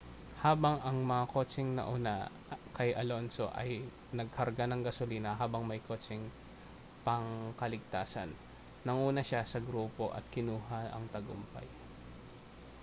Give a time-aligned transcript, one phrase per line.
[0.43, 2.17] habang ang mga kotseng nauna
[2.77, 3.69] kay alonso ay
[4.17, 6.23] nagkarga ng gasolina habang may kotseng
[7.05, 8.31] pangkaligtasan
[8.85, 11.67] nanguna siya sa grupo at kinuha ang tagumpay